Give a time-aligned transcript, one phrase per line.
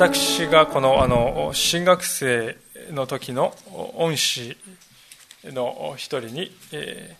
[0.00, 2.56] 私がこのあの新学生
[2.92, 3.54] の時の
[3.96, 4.56] 恩師
[5.44, 7.16] の一人に、え、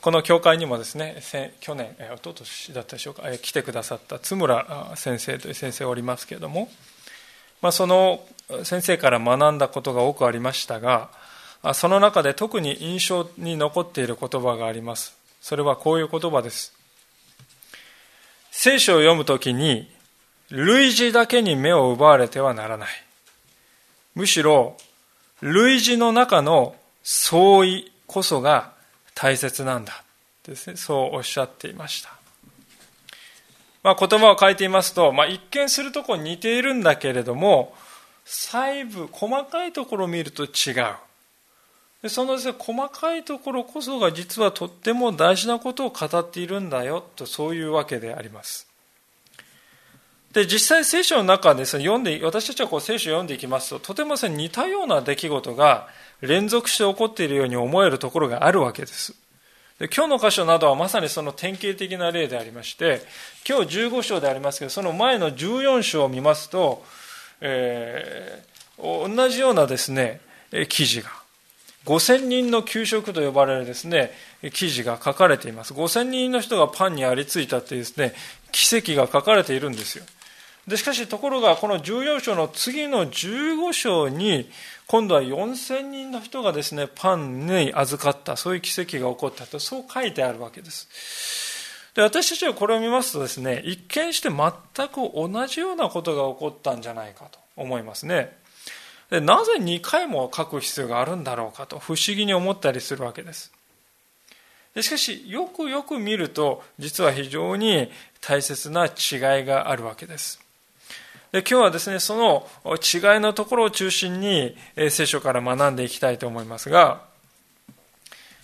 [0.00, 1.22] この教会にもですね
[1.60, 6.68] 去年一昨年だったでしょうか来てくださった津村先生という先生がおりますけれども、
[7.60, 8.24] まあ、その
[8.62, 11.10] 先生から学んだことが多くありましたが
[11.74, 16.72] その中で特に印象に残っている言葉がありますそれはこういう言葉です
[18.52, 19.88] 聖書を読むときに
[20.50, 22.88] 類似だけに目を奪われてはならない。
[24.18, 24.76] むしろ、
[25.42, 28.72] 類似の中の相違こそが
[29.14, 30.02] 大切なんだ。
[30.42, 30.76] ですね。
[30.76, 32.10] そうおっしゃっていました。
[33.84, 37.76] まあ、言葉を変えていますと、まあ、一見するとこ似ているんだけれども、
[38.24, 40.96] 細部、細かいところを見ると違う。
[42.02, 48.67] でそのです、ね、細かいところこそが実はとっても大事なことを語っているんだよとそういうわけであります。
[50.32, 55.88] で、実際聖書の中ですね、読んで、私たちはこう聖書を読んでいきますと、とても似たような出来事が
[56.20, 59.14] 連続して起こっているように思えるところがあるわけです。
[59.78, 63.02] で今日の箇所などはまさにその典型的な例でありまして、
[63.48, 66.84] 今日15章でありますけど、その前の14章を見ますと、
[67.40, 70.20] えー、同じようなですね、
[70.68, 71.10] 記事が、
[71.86, 74.10] 5000人の給食と呼ばれるですね、
[74.52, 75.72] 記事が書かれています。
[75.72, 78.14] 5000人の人がパンにありついたというですね、
[78.50, 80.04] 奇跡が書かれているんですよ。
[80.68, 84.50] でしかしところがこの14章の次の15章に
[84.86, 90.88] 今度は4000人の人がですねパンに預かったそういう奇跡が起こったとそう書いてあるわけです。
[91.94, 98.36] で私たちはこれを見ますとですね一見して全く同じようなことが起こったんじゃないかと思いますね。
[99.08, 103.52] でなぜ2回も書く必要があるんだろうかと不思議に思ったりするわけです。
[104.74, 108.90] でしかしよくよく見ると実は非常に大切な違い
[109.46, 110.46] があるわけです。
[111.32, 114.56] 今日はですね、その違いのところを中心に
[114.90, 117.02] 聖書から学んでいきたいと思いますが、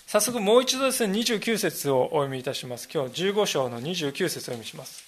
[0.07, 2.89] 早速もう一度ですね、29節をお読みいたします。
[2.93, 5.05] 今日15章の29節をお読みします。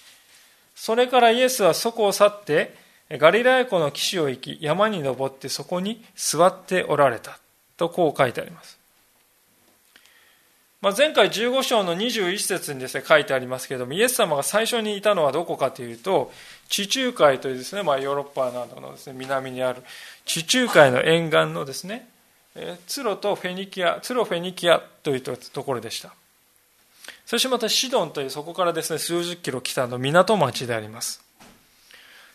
[0.75, 2.75] それからイエスはそこを去って、
[3.11, 7.39] ガリラヤ湖の岸を行き、山に登ってそこに座っておられた。
[7.77, 8.76] とこう書いてあります。
[10.79, 16.31] まあ、前回15章の21節にですね、書いてありますけれども、イエス様が最初にいたのはどこかというと、
[16.69, 19.81] 地中海というですね、まあ、ヨーロッパなどのですね、南にある
[20.25, 22.07] 地中海の沿岸のですね、
[22.85, 26.13] ツロとフェニキア、ツロフェニキアというところでした。
[27.25, 31.26] そしてまたシドンというそこからですね、数十キロ北の港町であります。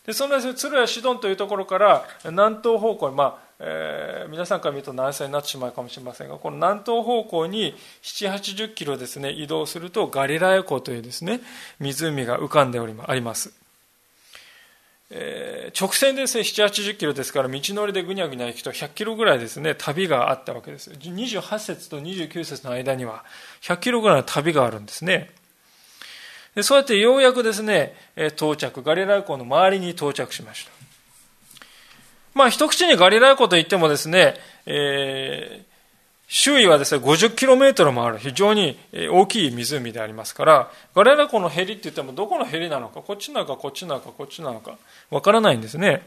[0.07, 11.41] でそのですね、ツロやシドンというところから南東方向に、まあ、えー、皆さんから見ると南西になってしまうかもしれませんがこの南東方向に7 8 0キロですね移動するとガリラヤ湖というですね
[11.79, 13.53] 湖が浮かんでおりあります、
[15.11, 20.91] えー、直線ですね7 8 0キロですから道のりでぐにゃぐにゃ行くと100キロぐらいですね旅があったわけです。
[20.91, 23.25] 28節と29節の間には
[23.61, 25.31] 100キロぐらいの旅があるんですね。
[26.55, 27.95] でそうやってようやくですね
[28.37, 30.83] 到着ガリラヤ湖の周りに到着しました
[32.35, 35.65] まあ、一口にガリラヤ湖といってもですね、えー、
[36.29, 38.79] 周囲はですね、50キロメートルもある非常に
[39.11, 44.79] 大きい湖でありますから、ガリラ湖のヘリって言ってもどこのヘリなのか、こっちなのか、こっちなのか、こっちなのか、
[45.11, 46.03] わからないんですね。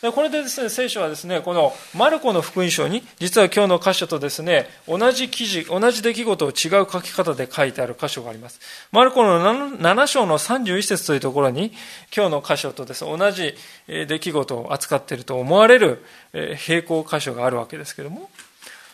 [0.00, 6.54] これでですね、聖書はですね、このマルコの福音書に、実は今日の箇所とですね、同じ記事、同じ出来事を違う
[6.90, 8.60] 書き方で書いてある箇所があります。
[8.92, 9.38] マルコの
[9.78, 11.74] 7章の31節というところに、
[12.16, 13.54] 今日の箇所とですね、同じ
[13.86, 18.30] 出来事を扱っていると思われる並行箇所があるわけですけれども、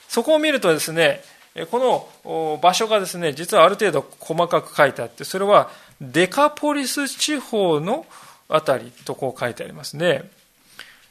[0.09, 1.23] そこを見るとですね、
[1.71, 1.79] こ
[2.25, 5.71] の場所がですね、実はある程度細かく書いてあって、それは
[6.01, 8.07] デカポリス地方の
[8.49, 10.29] あたりとこう書いてありますね。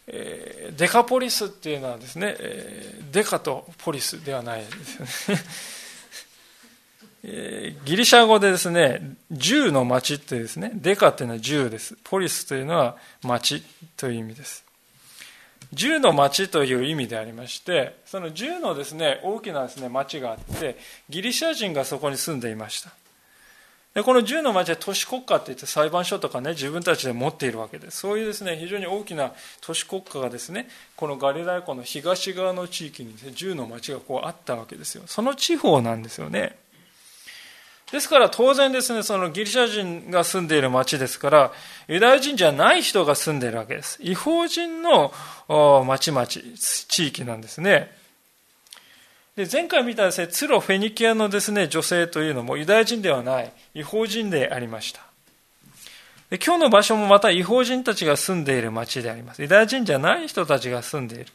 [0.08, 5.44] えデカポリスっていうのはですね、えデカとポリスではないですよね
[7.28, 11.98] えギリシャ語でですね、銃の町ってですね、デカっていうのは銃です。
[12.04, 13.64] ポリスというのは町
[13.98, 14.64] という意味です。
[15.74, 20.78] 銃の町という意味でありまして、その銃のですね、大きなですね、町があって、
[21.10, 22.92] ギリシャ人がそこに住んでいました。
[23.96, 28.00] でこの10の町は都市国家って言って裁判所とかね、自分たちで持っているわけです。
[28.00, 29.32] そういうですね、非常に大きな
[29.62, 35.04] 都市国家がですね、このガリラヤ湖の東側の地域に、ね、10の町がこうあったわけですよ。
[35.06, 36.58] その地方なんですよね。
[37.90, 41.54] ですから当然ですね、そのギリシャ人が住んでいる町ですから、
[41.88, 43.98] ユダヤ人じゃない人が住んでいるわけです。
[44.02, 45.14] 違法人の
[45.88, 47.96] 町々、地域なんですね。
[49.36, 55.02] で前回見たですね、ツロ・フェニキアのですね、女性というのもユダヤ人ではない、違法人でありました。
[56.30, 59.42] で今日の場所もまた違法人たちが住んでいる町であります。
[59.42, 61.28] ユダヤ人じゃない人たちが住んでいる。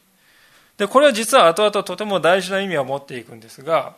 [0.77, 3.93] で、これは実は後々とても大事な意味を持っていくんですが、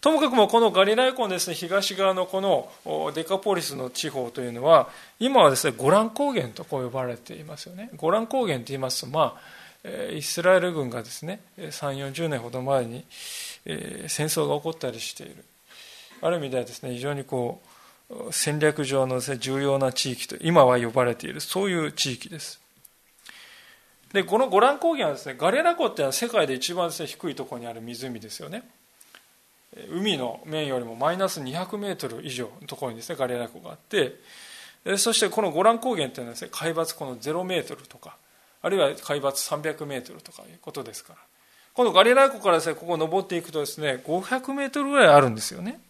[0.00, 4.88] ともかくもこのガリラヤ湖のですね、東側のこのデカポリスの地方というのは、
[5.18, 7.90] 今はですね、ゴラン高原とこう呼ばれていますよね。
[7.96, 9.59] ゴラン高原と言いますと、まあ、
[10.12, 13.04] イスラエル軍がですね3 4 0年ほど前に
[13.64, 15.44] 戦争が起こったりしている。
[16.22, 17.62] ある意味ではですね非常にこ
[18.10, 22.60] う戦略上の重要な地域と今は呼ばれているそういう地域です。
[24.12, 28.64] でこのゴラン高原はですねガレラ湖っていうのは世界で一番です、ね、低いところにある湖ですよね。
[29.88, 34.16] 海の面よりもマイナス200メートル以上のところにですねガレラ湖があって
[34.98, 38.16] そしてこのゴラン高原っていうのはですね海抜この0メートルとか
[38.62, 41.18] あるいは海抜300メートルとかいうことですから。
[41.72, 45.80] このガリラ湖からですね、ここ登っていくとですね、500メートルぐらいあるんですよね。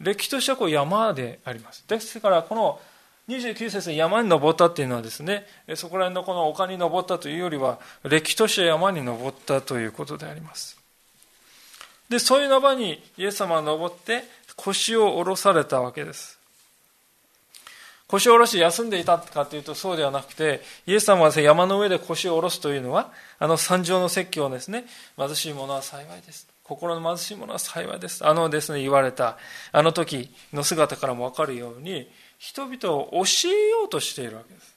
[0.00, 1.84] 歴史としてはこう山であります。
[1.86, 2.80] ですから、この
[3.28, 10.78] 29節に山に登ったっていうのはですね、そこら辺のこの丘に登ったというよりは、歴史として山に登ったということであります。
[12.08, 14.24] で、そういうの場にイエス様は登って
[14.56, 16.37] 腰を下ろされたわけです。
[18.08, 24.86] 腰を下ろし休んでいたかというとそうではなくて、イエス様は山の上で腰を下ろすというのは、あの山上の説教ですね、
[25.18, 26.48] 貧しい者は幸いです。
[26.64, 28.26] 心の貧しい者は幸いです。
[28.26, 29.36] あのですね、言われた、
[29.72, 34.74] あの時の姿からもわかるように、人々を教えようとしているわけです。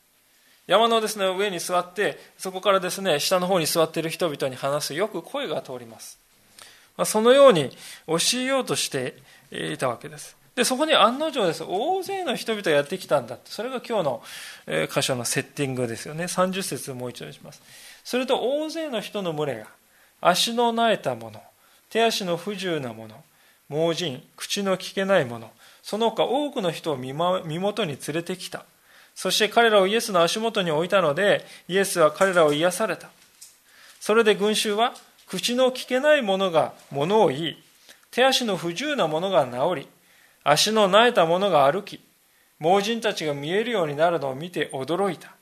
[0.67, 6.19] 山のですね、上に座って、そこからですね、下の方に座っている人々に話す、よく声が通ります。
[7.05, 7.69] そのように
[8.07, 9.15] 教えようとして
[9.51, 10.35] いたわけです。
[10.55, 11.63] で、そこに案の定です。
[11.65, 13.37] 大勢の人々がやってきたんだ。
[13.45, 14.23] それが今日の
[14.93, 16.25] 箇所のセッティングですよね。
[16.25, 17.61] 30節もう一度します。
[18.03, 19.67] すると大勢の人の群れが、
[20.19, 21.41] 足の苗えた者、
[21.89, 23.15] 手足の不自由な者、
[23.69, 25.49] 盲人、口の聞けない者、
[25.81, 28.65] その他多くの人を身元に連れてきた。
[29.15, 33.09] そして彼らをイエスの足元に置いたので、イエスは彼らを癒された。
[33.99, 34.93] それで群衆は、
[35.27, 37.63] 口の聞けない者が物を言い、
[38.09, 39.87] 手足の不自由な者が治り、
[40.43, 41.99] 足の苗えた者が歩き、
[42.59, 45.35] 盲人たちが見えるようになるのを見て驚いた。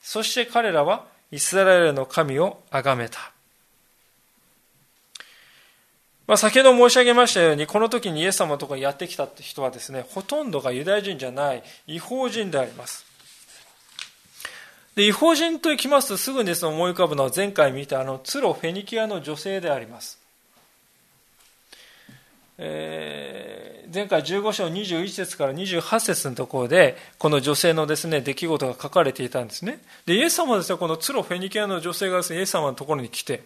[0.00, 3.32] そして彼らはイスラエルの神を崇めた。
[6.26, 13.04] まあ、先ほど申し上げましたように、この時にイエス様のところにやってきた人はですね、ほとんどがユダヤ人じゃない違法人であります。
[14.94, 20.23] で違法人といきますとすぐにです、ね、思い浮かぶのは前回見たあのツロ・フェニキアの女性であります。
[22.58, 29.80] えー、前回15章21節から28節のところで、この女性のですね、出来事が書かれていたんですね。
[30.06, 33.42] で、イエス様はですね、このツロフェニケアの女性がですね、イエス様のところに来て、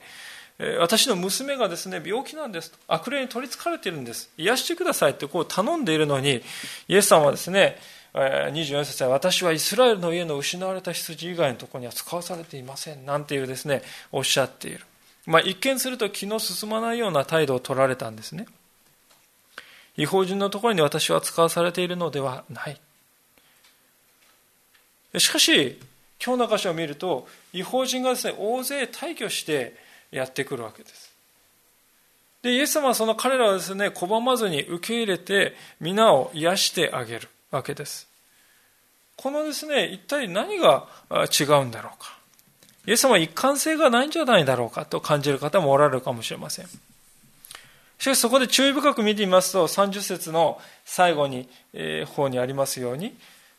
[0.81, 2.73] 私の娘がですね、病気なんです。
[2.89, 4.29] 悪霊に取り憑かれているんです。
[4.37, 6.43] 癒してくださいってこう頼んでいるのに、
[6.89, 7.79] イエス様はですね、
[8.13, 13.07] 24節は私はイスラエルの家の失われた羊以外のところには使わされていません。
[13.07, 14.81] なんていうですね、おっしゃっている。
[15.27, 18.47] まあ、一見すると気の進まないような態度を取られたんですね。
[19.99, 22.81] 違法人のところに私は使わされているのではない。
[25.19, 25.79] しかし、
[26.25, 29.77] 今日の箇所を見ると、違法人がですね、大勢退去して
[30.13, 31.13] やってくるわけです。
[32.43, 38.07] で、イエス様はその彼らをですね、拒まずに受け入れて、皆を癒してあげるわけです。
[39.17, 42.17] このですね、一体何が違うんだろうか。
[42.87, 46.69] イエス様は一貫性がないんじゃないだろうかと感じる方もおられるかもしれません。
[47.99, 53.17] しかしそこで注意深く見てみますと、30節の最後に、えー、方にありますように、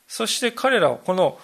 [0.08, 1.40] そして彼らを、この、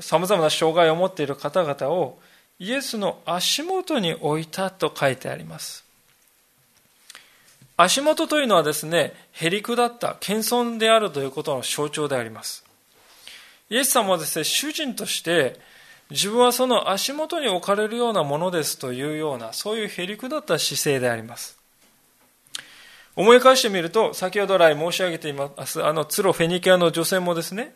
[0.00, 2.18] 様々な障害を持っている方々を、
[2.58, 5.84] イエスの足元に置いたと書いてあります。
[7.76, 12.64] 足元というのはですね、へりくだった謙遜であるということの象徴であります。
[13.70, 15.58] イエス様はですね、主人として、
[16.10, 21.58] 自分はその足元に置かれるようなものですというような、そういうへりくだった姿勢であります。
[23.16, 27.74] 思い返してみると、先ほど来申し上げています、あのツロフェニキアの女性もですね、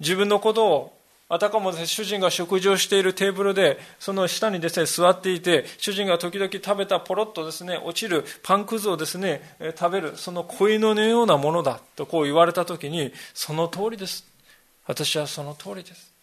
[0.00, 0.98] 自分のことを
[1.30, 14.24] あたかも、主人が食事をしているテーブルで、その下にですね、座っていて、主人が時々食べたポロッとですね、落ちるパンくずをですね、食べる、その子犬のようなものだとこう言われたときに、その通りです。
[14.86, 16.17] 私はその通りです。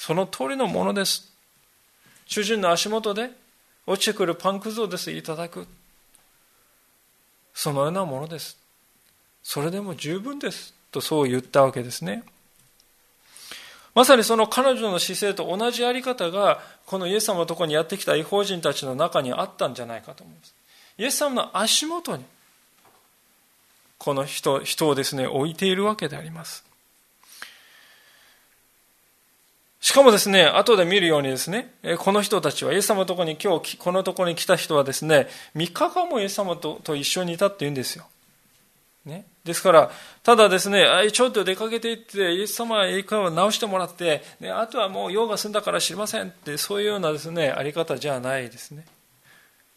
[0.00, 1.30] その通りのものです。
[2.24, 3.32] 主人の足元で
[3.86, 5.66] 落ちてくるパンくずをです、いただく。
[7.52, 8.56] そのようなものです。
[9.42, 10.72] それでも十分です。
[10.90, 12.22] とそう言ったわけですね。
[13.94, 20.54] まさにその彼女の姿勢と同じやり方が、このイエス様のところにやってきた違法人たちの中にあったんじゃないかと思います。
[20.96, 22.24] イエス様の足元に、
[23.98, 26.69] この人人をですね、置いているわけであります。
[29.80, 38.06] しかもですね、後で見るようにですね、この人たちは、イエス様のところに今日、このところに来た人はですね、3日間もイエス様とと一緒にいたって言うんですよ。
[39.06, 39.24] ね。
[39.42, 39.90] ですから、
[40.22, 48.84] ただですね、ちょっと出かけていって、イエス様へ回を直してもらって、ね、あとはもう用が済んだから知りませんって、そういうようなですね、あり方じゃないですね。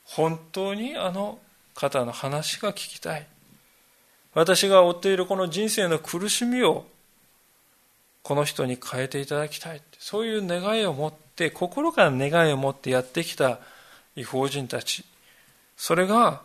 [0.03, 1.39] 本当にあの
[1.75, 3.25] 方の話が聞きたい。
[4.33, 6.85] 私が追っているこの人生の苦しみを、
[8.23, 9.81] この人に変えていただきたい。
[9.99, 13.59] そういう願いを持って、心から願いを持ってやってきた
[14.15, 15.03] 違法人たち。
[15.77, 16.41] それが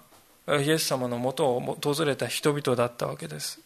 [0.48, 3.60] イエス様のもとを訪れた人々だったわけです。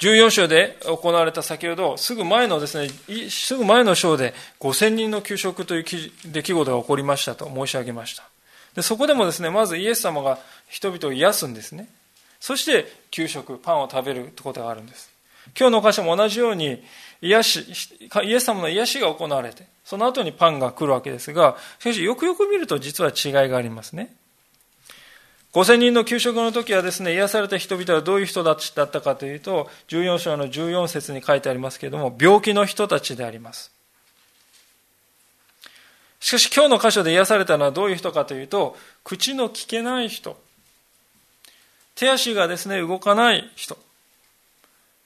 [0.00, 2.88] 14章で行われた先ほど、すぐ前のですね、
[3.30, 5.84] すぐ前の章で5000人の給食という
[6.24, 8.24] 出来事が起こりましたと申し上げました。
[8.74, 10.38] でそこでもですね、まずイエス様が
[10.68, 11.88] 人々を癒すんですね。
[12.40, 15.10] そして給食、パンを食べるということがあるんです。
[15.58, 16.82] 今日の箇所も同じように、
[17.20, 17.66] 癒し、
[18.24, 24.14] イエス様の癒しが行われて、その後にパンが来るわけですが、しかしよくよく見ると実は違いがありますね。
[25.52, 33.72] 5000人の給食の時はですね、癒された人々はどういう人たちだったかというと、14章の14節に書いてありますけれども、病気の人たちであります。
[36.20, 40.40] しかし今日の箇所で癒されたのはどういう人かというと、口の聞けない人、
[41.94, 43.78] 手足がですね、動かない人、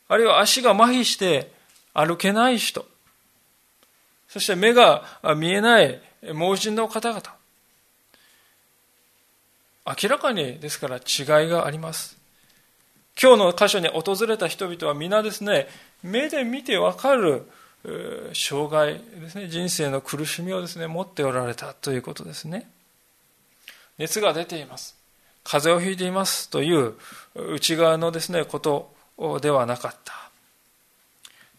[0.09, 1.51] あるいは足が麻痺して
[1.93, 2.87] 歩けない人、
[4.29, 6.01] そして目が見えない
[6.33, 7.23] 盲人の方々。
[9.87, 12.17] 明らかにですから違いがあります。
[13.21, 15.69] 今日の箇所に訪れた人々は皆ですね、
[16.03, 17.49] 目で見てわかる
[18.33, 22.71] 障害ですね、人生の苦しみをですね、持っておられたということですね。
[23.99, 24.97] 熱が出ています。
[25.45, 26.95] 風邪をひいていますという
[27.53, 28.93] 内側のですね、こと
[29.41, 30.25] ではなかった。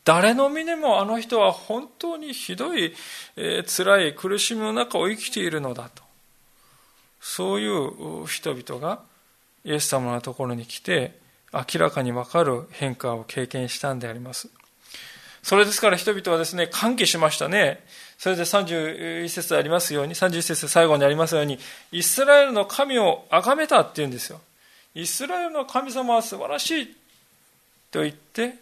[0.04, 2.94] 誰の身でもあの人は本当にひどい、
[3.36, 6.04] えー、辛い苦しみの中を生きているのだと。
[7.20, 9.00] そういう人々が
[9.64, 11.18] イエス様のところに来て
[11.52, 14.50] 明らかにわかる変化を経験したんであります。
[15.42, 17.84] それですから人々はですね、歓喜しましたね。
[18.18, 21.60] それで31節ありますように、31節最後にありますように、
[21.92, 24.42] イスラエルの神を崇めたって言うんですよ。
[24.94, 26.96] イスラエルの神様は素晴らしい
[27.92, 28.56] と言って、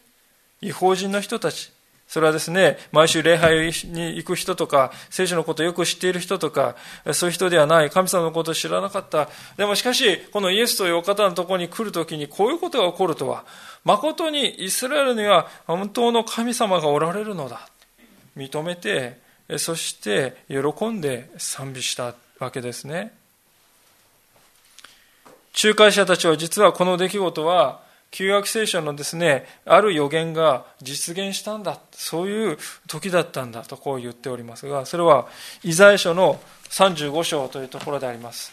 [0.62, 1.72] 違法人の人たち、
[2.08, 6.76] それはですね、毎週礼拝に行く人とか、聖書のことをよく知っている人とか、
[7.14, 9.30] そういう人ではない、神様のことを知らなかった。
[9.58, 13.46] でもしかし、このイエスというお方のところに来るときにこういうことが起こるとは、
[13.84, 17.68] 誠にイスラエルには本当の神様がおられるのだ。
[18.38, 19.23] 認めて、
[19.58, 23.14] そして喜んで賛美したわけですね。
[25.62, 27.82] 仲介者たちは実はこの出来事は、
[28.12, 31.80] 旧約聖書のですね、ある予言が実現したんだ。
[31.92, 32.58] そういう
[32.88, 35.28] 時だったんだとこう言っておりますが、それは
[35.64, 38.52] イザヤ書の35章というところであります。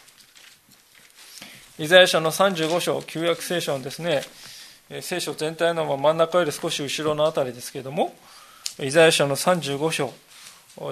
[1.78, 4.23] イザヤ書の35章、旧約聖書のですね、
[5.00, 8.14] 聖書全体の真ん中より少し後ろのあたりですけれども、
[8.78, 10.12] イザヤ書の35章、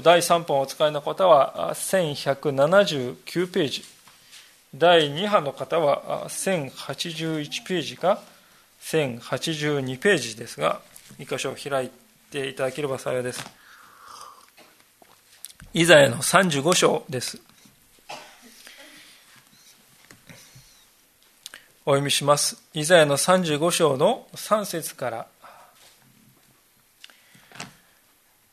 [0.03, 3.83] 第3本お使いの方は1179ページ、
[4.75, 8.21] 第2波の方は1081ページか
[8.83, 10.83] 1082ページですが、
[11.19, 11.91] 2箇所開い
[12.31, 13.43] ていただければ幸いです。
[15.73, 17.41] イザヤの35章です。
[21.87, 22.63] お読みします。
[22.75, 25.27] イザヤの35章の3節から。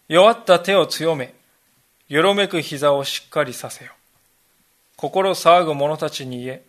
[0.07, 1.33] 弱った手を強め、
[2.07, 3.91] よろめく膝をしっかりさせよ。
[4.95, 6.63] 心騒ぐ者たちに言え、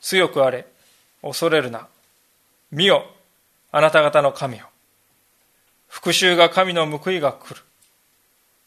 [0.00, 0.66] 強くあれ、
[1.22, 1.86] 恐れるな。
[2.70, 3.04] 見よ、
[3.70, 4.68] あなた方の神よ。
[5.88, 7.60] 復讐が神の報いが来る。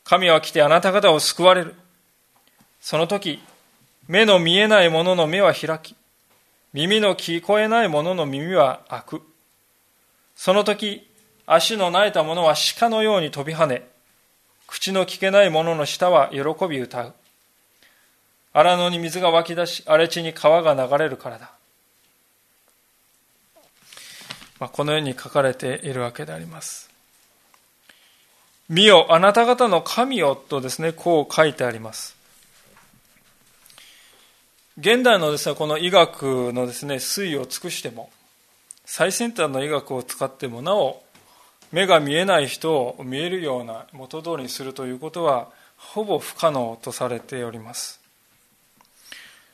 [0.04, 1.76] 神は来てあなた方を救われる。
[2.80, 3.42] その時、
[4.08, 5.96] 目の見えない者の目は開き、
[6.74, 9.22] 耳の聞こえない者の耳は開く。
[10.36, 11.11] その時、
[11.46, 13.88] 足の泣いた者は鹿のように飛び跳ね、
[14.68, 17.14] 口の聞けない者の舌は喜び歌う。
[18.54, 21.52] 荒野に水が湧き出し、荒れ地に川が流れるからだ。
[24.60, 26.90] まあ、このように書かれているわけであります。
[28.70, 32.16] 見よ、あなた方の神よとですね、こう書いてあります。
[34.78, 38.10] 現代のですね、この医学のですね、推移を尽くしても、
[38.86, 41.04] 最先端の医学を使ってもなお、
[41.72, 48.00] 目が見えない人を見えるような元通りにするということは、ほぼ不可能とされております。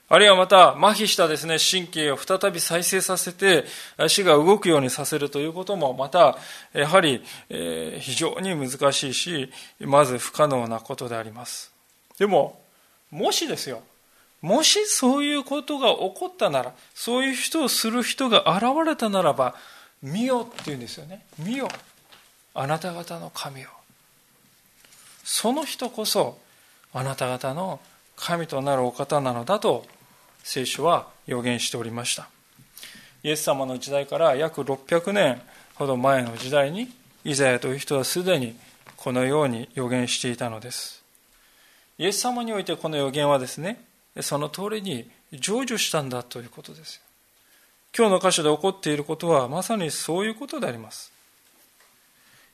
[0.09, 3.65] あるいはまた、麻痺したですね、神経を再び再生させて、
[3.97, 6.37] 足が動くようにさせるということも、また、
[6.71, 7.21] やはり、
[7.99, 11.73] 非常に難しいし、まず不可能なことであります。
[12.17, 12.61] でも、
[13.11, 13.83] もしですよ、
[14.41, 19.55] もしそういうことが起こったなら、そういう人をする人が現れたならば、
[20.01, 21.25] 見よって言うんですよね。
[21.39, 21.67] 見よ。
[22.59, 23.67] あなた方の神を。
[25.23, 26.39] その人こそ、
[26.91, 27.79] あなた方の
[28.15, 29.85] 神となるお方なのだと
[30.43, 32.29] 聖書は予言しておりました。
[33.21, 35.39] イエス様の時代から約600年
[35.75, 36.89] ほど前の時代に
[37.23, 38.55] イザヤという人はすでに
[38.95, 41.03] このように予言していたのです。
[41.99, 43.81] イエス様においてこの予言はですね
[44.21, 47.01] その通りに成就したんだということです
[47.95, 51.16] 今日の箇所で起こっていることはまさにそういうことであります。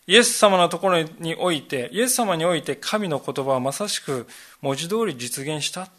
[0.08, 4.28] イエス様のところにおいて、イエス様において神の言葉はまさしく
[4.62, 5.90] 文字通り実現した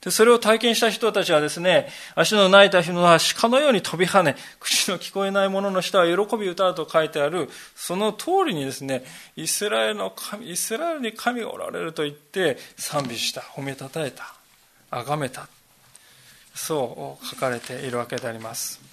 [0.00, 14.34] で、それを体験した人たちはですね、足の泣いた人は鹿のように飛び跳ね、口の聞こえない者の下は喜び歌うと書いてある、その通りにですね、イスラエルの神、イスラエルに神がおられると言って賛美した、褒めたたえた、
[14.90, 15.48] 崇めた。
[16.54, 18.87] そう書かれているわけであります。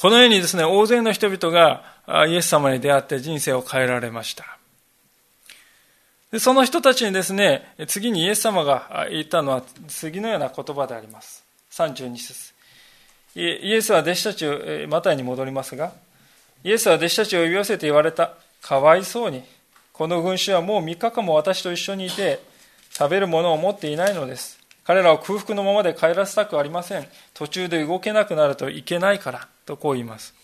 [0.00, 1.82] このようにですね、大勢の人々が
[2.28, 4.44] イエス様に出会って人生を変えられました。
[6.30, 11.44] でその人たちにですね、次にイエス様が言ったのは次のような言葉であります。
[11.72, 12.54] 32節
[13.34, 15.92] イエスは弟子たちを、マタイに戻りますが、
[16.62, 18.34] イエスは弟子たちを呼び寄せて言われた。
[18.62, 19.42] かわいそうに。
[19.92, 22.38] この群衆はもう3日間も私と一緒にいて、
[22.92, 24.60] 食べるものを持っていないのです。
[24.84, 27.08] 彼らを空腹のままで帰らせたくありません。
[27.34, 30.34] 途中で動けなくなるといけないから、とこう言います。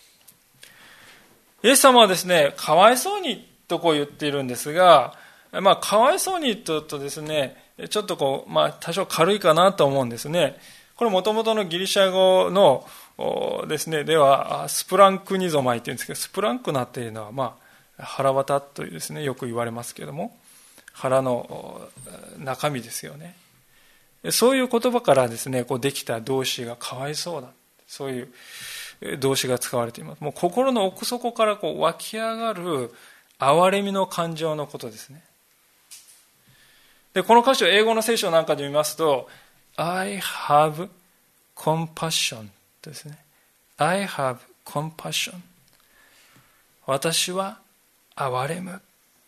[1.62, 5.16] イエス様はですね、かわいそうにとこう言っているんですが、
[5.50, 7.56] まあ、かわいそうにととですね、
[7.88, 10.60] ちょっとこう、まあ、多少軽いかなと思うんですね。
[10.96, 12.87] これもともとのギリシャ語の
[13.66, 17.56] ですね、では、スプランクニゾマイっていうんですけど、スプランクナっていうのは、ま
[17.98, 20.37] あ、腹渡というですね、よく言われますけども、
[20.92, 21.88] 腹の
[22.38, 23.37] 中身ですよね。
[24.30, 27.48] そういう言葉からですね、こうできた動詞がかわいそうだ。
[27.87, 28.32] そういう
[29.18, 30.20] 動詞が使われています。
[30.20, 32.92] もう心の奥底からこう湧き上がる
[33.38, 35.22] 憐れみの感情のことですね。
[37.12, 39.28] で、この箇所、英語の聖書なんかで見ますと、
[39.76, 40.88] I have
[41.57, 42.48] compassion
[42.83, 43.18] ですね。
[43.76, 45.35] I have compassion
[46.87, 47.59] 私は
[48.16, 48.80] 憐れむ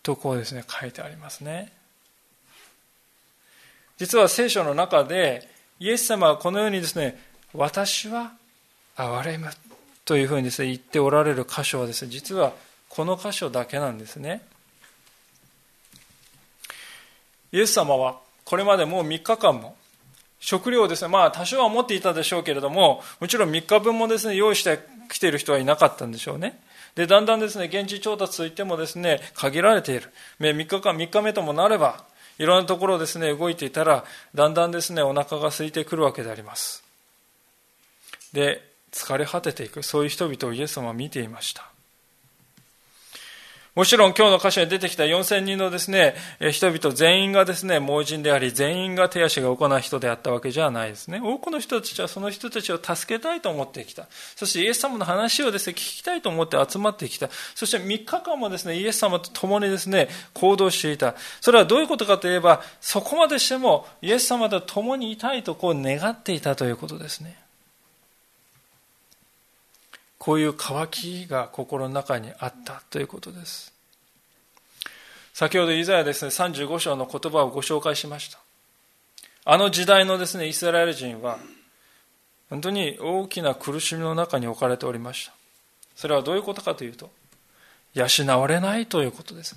[0.02, 1.72] とこうですね、書いてありますね。
[3.98, 5.48] 実は聖書の中で、
[5.78, 7.20] イエス様はこのようにですね、
[7.54, 8.32] 私は
[8.96, 9.50] 憐れむ
[10.04, 12.52] というふうにですね、言っておられる箇所はですね、実は
[12.88, 14.42] この箇所だけなんですね。
[17.52, 19.76] イエス様はこれまでもう3日間も
[20.40, 24.78] 食料をですね、まあ多少は持っていたでしょうけれども、もちろん3日分もですね、用意して
[25.08, 26.60] きている人はいなかったんでしょうね。
[26.94, 30.12] で、だんだんですね、現地調達といってもですね、限られている。
[30.40, 32.04] 3日間、3日目ともなれば、
[32.38, 34.04] いろんなところですね、動いていたら、
[34.34, 36.84] だんだんですね、お腹が空いてくるわけであります。
[38.32, 41.70] で、疲れ果てていく、そういう人々をイエス様は見ていました。
[43.76, 46.14] もちろん今日の箇所に出てきた4000人のですね、
[46.50, 51.20] 人々全員がですね、盲人であり、全員が手足が動かない人であったわけじゃないですね。
[51.22, 54.06] 多くの人たちはその人たちを助けたいと思ってきた。
[54.34, 57.28] そしてイエス様の話をですね、聞きたいと思って集まってきた。
[57.54, 61.14] そして3日間もですね、イエス様と共にですね、行動していた。
[61.42, 67.36] それはどういうことかといえば、そこまでしてもイエス様と共にいたいとこう願っていたということですね。
[70.26, 73.72] こういう渇きが心の中にあったということです。
[75.32, 78.40] 先ほどイザヤですね、35章の言葉をご紹介しました。
[79.44, 81.38] あの時代のですね、イスラエル人は、
[82.50, 85.32] 本当に大きな苦しみの中に置かれておりました。
[85.94, 87.12] それはどういうことかというと、
[87.94, 89.54] 養われないということです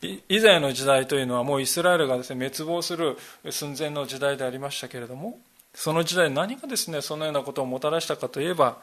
[0.00, 0.20] ね。
[0.28, 3.18] イザヤの時代というのはもうイスラエルがですね、滅亡する
[3.50, 5.40] 寸前の時代でありましたけれども、
[5.76, 8.78] その時代何がですね、そのようなことをもたらしたかといえば、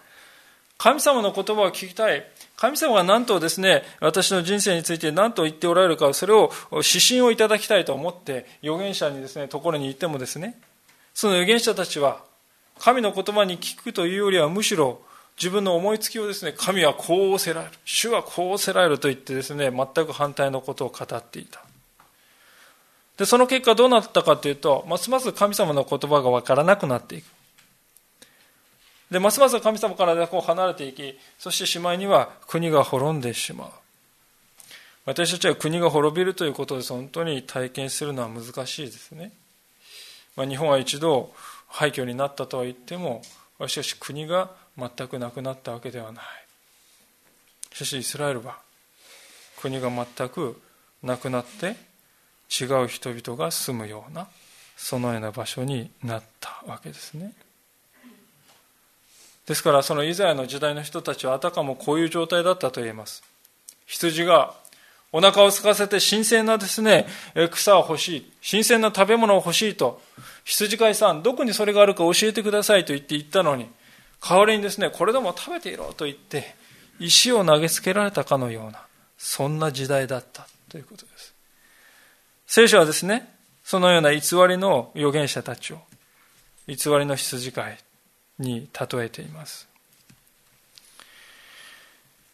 [0.77, 2.23] 神様の言葉を聞きたい。
[2.55, 10.59] 神様が何とですね、私の人生について何と言っておられるか、それを指針をいただきたいと思って、預言者にですね、ところに行ってもですね、
[11.15, 12.23] その預言者たちは、
[12.77, 15.01] 神の言葉に聞くというよりは、むしろ
[15.35, 21.63] 自分の思いつきをですね、神はこう仰せられる、主はこう仰せられると言ってですね、全く反対のことを語っていた。
[23.17, 27.25] で、その結果どうなったかというと、ますます神様の言葉がわからなくなっていく。
[29.11, 33.69] で、ますます神様からこう離れていき、そしてしまいには国が滅んでしまう。
[35.05, 39.31] 私たちは国が滅びるということで本当に体験するのは難しいですね。
[40.35, 41.31] まあ、日本は一度
[41.67, 43.21] 廃墟になったとは言っても、
[43.67, 46.23] しかし国が全くなくなったわけではない。
[47.73, 48.57] しかしイスラエルは
[49.61, 50.59] 国が全く
[51.03, 51.75] なくなって
[52.61, 54.27] 違う人々が住むような
[54.77, 57.33] そのような場所になったわけですね。
[59.47, 63.23] ですからそのイザヤの時代の人たちはあたかもこういう状態だったと言えます。
[63.85, 64.53] 羊が
[65.11, 67.05] お腹を空かせて新鮮なですね、
[67.51, 70.01] 草を欲しい、新鮮な食べ物を欲しいと、
[70.43, 73.69] 羊飼いさん、どこにそれがあるか教えてくださいと言って言ったのに、
[74.19, 76.55] 代わりにですね、これでも食べていろと言って、
[76.99, 78.81] 石を投げつけられたかのような、
[79.17, 81.32] そんな時代だったということです。
[82.55, 85.79] 聖書はですね、そのような偽りの預言者たちを、
[86.67, 87.77] 偽りの羊飼い
[88.37, 89.67] に例えています。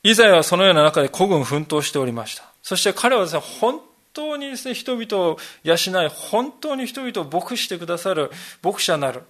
[0.03, 2.43] イザヤはそのような中で孤軍奮闘しておりました。
[2.61, 3.79] そして彼はですね、本
[4.11, 8.29] 当にですね、人々を養い、本当に人々を牧してくださる
[8.61, 9.23] 牧者なる、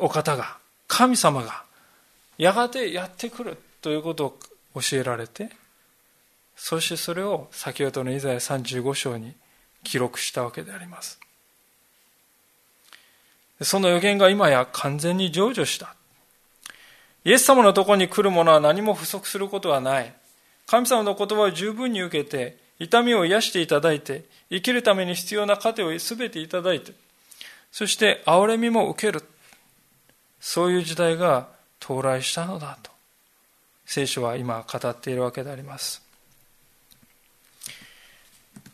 [0.00, 0.58] お方が、
[0.88, 1.62] 神様が、
[2.36, 4.26] やがてやってくるということ
[4.74, 5.50] を教えられて、
[6.58, 9.34] そしてそれを先ほどのイザヤ35章に
[9.84, 11.18] 記録したわけであります。
[13.62, 15.94] その予言が今や完全に成就した。
[17.24, 20.12] イエス様のところに来る者は何も不足することはない。
[20.66, 26.92] 神様の言葉を十分に受けて、痛みを癒していただいて、生きるために必要な糧を全ていただいて、
[27.70, 29.24] そして憐れみも受ける。
[30.40, 31.48] そういう時代が
[31.80, 32.90] 到来したのだと、
[33.86, 36.07] 聖書は今語っているわけであります。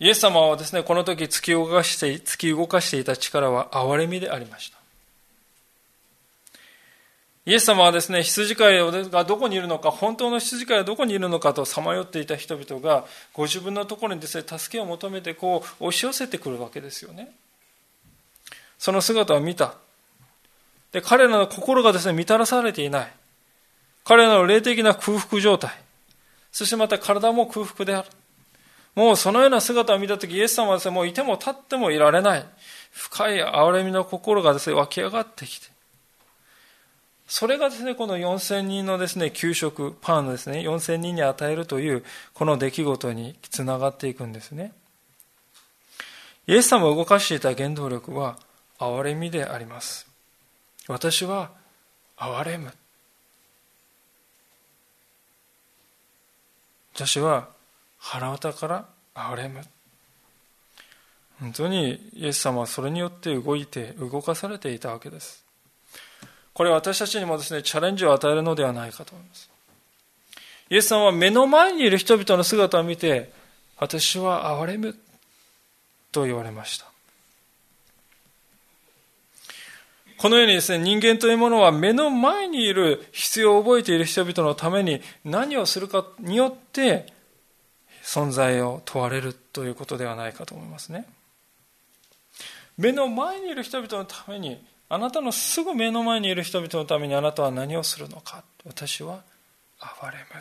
[0.01, 4.79] イエス様はですね、この時突き動かして、突き動かしていた力は憐れみでありました。
[7.47, 13.05] イエス様はですね、羊飼いがどこにいるのか、本当の羊飼いはどこにいるのかとさまよっていた人々が、
[13.35, 17.33] ご自分のところにですね、助けを求めてこう、押し寄せてくるわけですよね。
[18.79, 19.75] その姿を見た。
[20.93, 23.13] で、彼らの心がですね、満たらされていない。
[24.05, 25.71] 彼らの霊的な空腹状態。
[26.51, 28.09] そしてまた体も空腹である。
[28.95, 32.47] もうそのような姿を見たとき、イエス様はですね、もういても立ってもいられない。
[32.93, 35.75] 深い憐れみの心がですね、湧き上がってきて。
[37.27, 42.05] それがですね、この4000人のですね、給食、パンをですね、4000人に与えるという、
[42.35, 44.73] この出来事につながっていくんですね。
[46.47, 48.39] イエス様を動かしていた原動力は、
[48.79, 50.07] 憐れみであります。
[50.87, 51.51] 私は、
[52.17, 52.73] 憐れむ。
[56.95, 57.49] 私は、
[58.05, 59.63] 腹渡から憐れむ。
[61.41, 65.43] 本当にイエス様はそれによって動いて、動かされていたわけです。
[66.53, 69.51] これは私たちにもですね、チャレンジを与えるのではないかと思います。
[70.69, 73.33] イエス様は目の前にいる人々の姿を見て、
[73.79, 74.97] 私は憐れむ
[76.13, 76.87] と言われました。
[80.19, 87.14] このようにですね、人間というものは目の前にいる必要を覚えている人々のために何をするかによって
[88.05, 91.07] 存在を問われるということではないかと思いますね。
[92.77, 99.23] 目の前にいる人々のためにあなたのすぐ目の前にいる人々のためにあなたは何をするのか私は
[99.81, 100.41] 憐れむ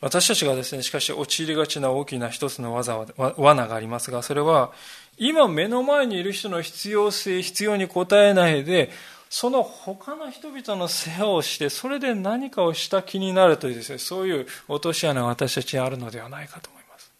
[0.00, 4.72] 私たちがですね、しかし陥りがちな大きな一つの技罠がありますが、それは、
[5.18, 8.90] 今目の前にいる人の必要性、必要に応えないで、
[9.30, 17.12] その他の人々の世話をして、それで何かをした気になるというですね、そういう落とし穴が私たちにあるのではないかと思います。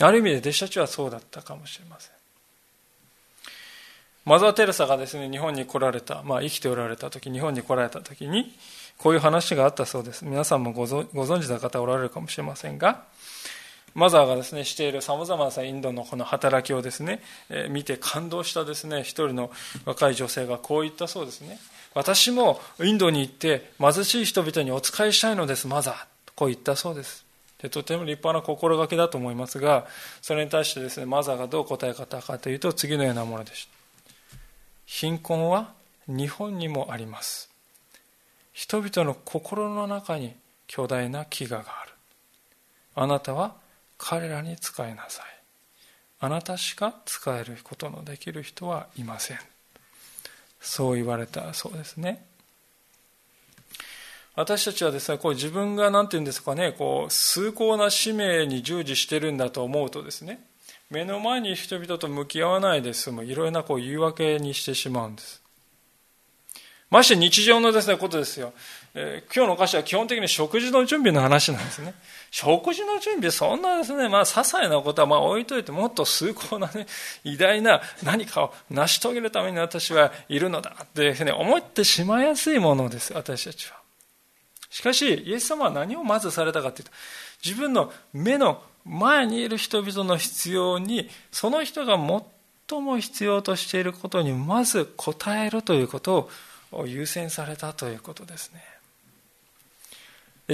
[0.00, 2.12] ある意味で弟子たちはそうだったかもしれません。
[4.24, 8.52] マザー・テレサがですね、日本に来られた、まあ生きておられた時、日本に来られた時に、
[8.98, 10.24] こういう話があったそうです。
[10.24, 13.04] 皆さんもご存知の方おられるかもしれませんが、
[13.98, 19.50] マザーがですね、している様々なインドのこの働きをですね、え、見て感動したですね、一人の
[19.84, 21.58] 若い女性がこう言ったそうですね。
[21.94, 25.96] 私もインドに行って貧しい人々にお仕えしたいのです、マザー。
[26.36, 27.26] こう言ったそうです。
[27.60, 29.88] でとても立派な心がけだと思いますが
[30.22, 34.38] それに対してですねマザーがどう答え方かというと次のようなものでした
[34.86, 35.72] 貧困は
[36.06, 37.50] 日本にもあります
[38.52, 40.36] 人々の心の中に
[40.68, 41.92] 巨大な飢餓がある
[42.94, 43.54] あなたは
[43.98, 45.26] 彼らに仕えなさい。
[46.20, 49.38] あなたしか使えることのできる人はいません。
[50.60, 51.52] そう言われた。
[51.52, 52.24] そうですね。
[54.34, 60.40] 私たちはですね、こう自分が何て言うんですかね、こう、崇高な使命に従事してるんだと思うとですね、
[60.90, 65.42] 目の前に人々と向き合わないで済む、いろいろなこう言い訳にしてしまうんです。
[66.90, 68.54] まして日常のですね、ことですよ。
[68.94, 71.94] えー、今日の歌詞は基本的に食事の準備の話なんですね。
[72.30, 76.86] 食事の準備、そんなですね、まあ、些細なことはまあ置いといて、もっと崇高なね、
[77.24, 83.76] 偉大な何かを成し遂げるために私はいるのだっていうふうに思ってしまいやすいものです、私たちは。
[84.70, 86.90] しかし、イエス様は何をまずされたかというと、
[87.44, 91.98] 自分の目の前にいる人々の必要に、その人が
[92.68, 96.30] 最も必要としていることにまず応えるということを
[96.72, 98.62] を優先されたということですね。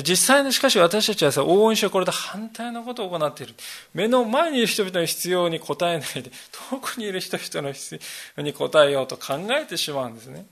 [0.03, 3.55] 実際にしかし私たちはさ、応援してこれで反対のことを行っている。
[3.95, 6.33] 目の前にいる人々の必要に応えないで、
[6.71, 8.01] 遠くにいる人々の必
[8.37, 10.47] 要に応えようと考えてしまうんですね。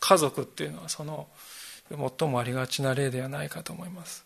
[0.00, 1.28] 家族っていうのはその
[1.88, 4.22] 最もありがちな例ではないかと思います。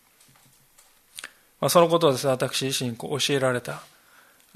[1.61, 3.81] まあ、そのことをですね、私自身こう教えられた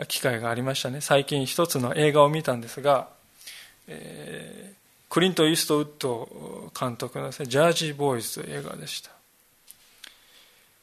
[0.09, 0.99] 機会がありましたね。
[0.99, 3.07] 最近一つの映画を見たんですが、
[3.87, 4.82] えー、
[5.13, 9.11] クリント・イーストウッド監督のですね、ジャージー・ボーイズという映画でした。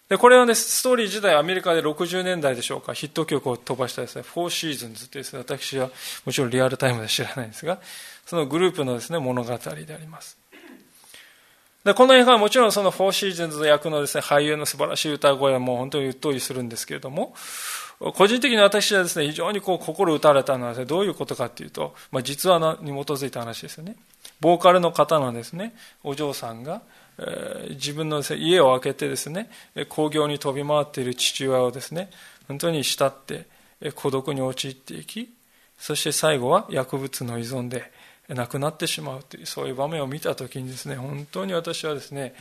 [0.09, 5.90] で、これはね、ストーリー自体アメリカで60年代でしょうか、ヒット曲を飛ばしたですね、フォーシーズンズってですね、私は
[6.25, 7.81] もちろんリアルタイムで知らないんですが、
[8.25, 10.38] そのグループのですね、物語であります。
[11.83, 17.35] で、この映画はもちろんそのフォーシーズンズの役のですね、俳優の素晴らしい歌声はもう本当にうっとりするんですけれども、
[18.14, 23.97] 個人的に私はですね、非常にこう心打たれたのは、ね、どういうことかっていうと、まあ、実話に基づいた話ですよね。
[24.40, 26.83] ボーカルの方のですね、お嬢さんが、
[27.70, 29.50] 自分の、ね、家を開けてですね、
[29.88, 32.11] 工業に飛び回っている父親をですね、
[32.48, 33.46] 本当に慕って、
[33.94, 35.33] 孤独に陥っていき、
[35.79, 37.92] そして最後は薬物の依存で、
[38.35, 42.35] 亡くなってしまうというそういう場面を見た時にですね本当に私はですね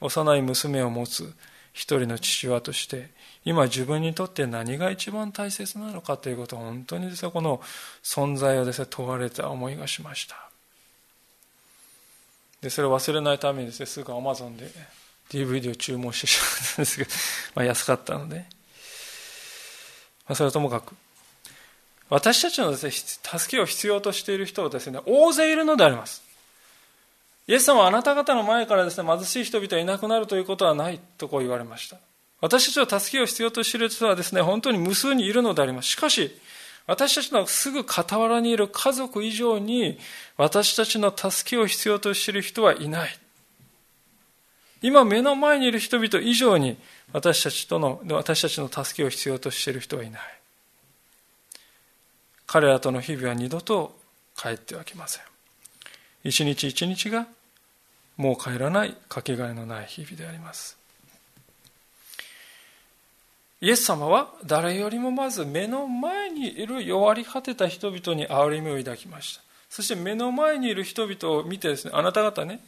[0.00, 1.32] 幼い娘を持つ
[1.72, 3.10] 一人の父親として
[3.44, 7.60] 今自分にとって何が一番大切なのかということを本当にですねこの
[8.02, 10.45] 存在をですね問われた思いがしました。
[12.66, 14.68] でそれを忘れないためにですねすぐアマゾンで
[15.30, 17.10] DVD を注文してしまったんですけど、
[17.54, 18.44] まあ、安かったので、ま
[20.32, 20.96] あ、それはともかく
[22.08, 26.22] 私たちのです、ね、助けを必要としている人はですね、大勢いるのであります。
[27.48, 31.98] イエス様はあなた方の前からですね、貧しい人々がいなくなるということはないとこう言われました。
[32.40, 35.88] 私たちの助けを必要としている人はですね、本当に無数にいるのであります。
[35.88, 36.36] しかし、
[36.86, 39.98] 私たちのすぐ傍らにいる家族以上に
[40.36, 43.18] 私たちの助けを必要としている人はいない。
[44.82, 46.78] 今目の前にいる人々以上に
[47.12, 50.36] 私たちとの、私たちの助けを必要としている人はいない。
[52.46, 53.98] 彼らとの日々は二度と
[54.36, 55.22] 帰ってはきません
[56.22, 57.26] 一日一日が
[58.16, 60.75] もう帰らないかけがえのない日々であります
[63.60, 69.42] イエス様は誰よりもまず目の前にいる弱り果てた人々に憐れみを抱きました。
[69.70, 72.60] そして目の前にいる人々を見てですねあなた方ね、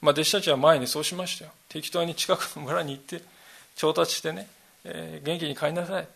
[0.00, 1.50] まあ、弟子たちは前にそうしましたよ。
[1.68, 3.22] 適当に近くの村に行って
[3.74, 4.48] 調達してね、
[4.84, 6.08] えー、元気に帰りなさい。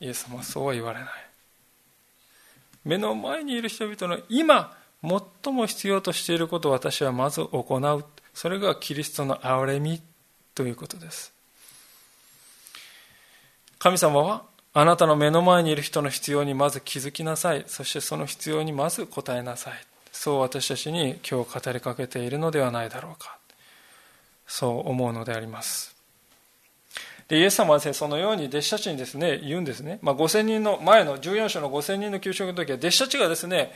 [0.00, 1.08] イエス様はそうは言われない。
[2.84, 8.04] 目の前にいる人々の今最も必要としていることを私はまず行う。
[8.32, 10.00] それがキリストの憐れみ
[10.54, 11.35] ということです。
[13.78, 17.64] 神様はあなたの目の前にいる人の必要にまず気づきなさい。
[17.66, 19.74] そしてその必要にまず応えなさい。
[20.12, 23.38] そう私たちに今日語りかけているのではないだろうか。
[24.46, 25.96] そう思うのであります。
[27.28, 33.72] でイエス様はです、ね、そのように弟子たちにですね言うんですね、まあ、5000人の前の14章の5000人の給食の時は弟子たちがですね、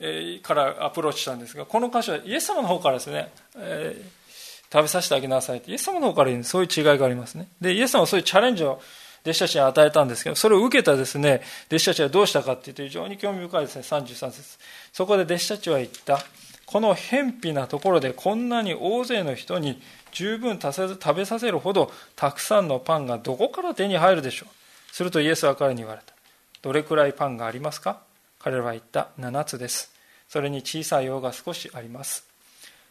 [0.00, 7.48] え、からアプローチしたんですがこの箇所はイエス様の方からですね、えー、食べさせてあげなさいってイエス様の方から言うそういう違いがありますね。
[7.60, 8.80] でイエス様はそういうチャレンジを
[9.24, 14.58] 弟子たちに与えたんですけど、それを受けたですね、弟子たちはどうしたかっていうと、非常に興味深いですね、33節。
[14.92, 16.18] そこで弟子たちは言った。
[16.66, 19.80] この偏僻なところでこんなに大勢の人に
[20.12, 24.94] 十分食べさせるほどたくさんのパンがどこから手に入るでしょう。
[24.94, 26.14] するとイエスは彼に言われた。
[26.62, 28.00] どれくらいパンがありますか？
[28.38, 29.08] 彼らは言った。
[29.20, 29.92] 7つです。
[30.28, 32.26] それに小さい用が少しあります。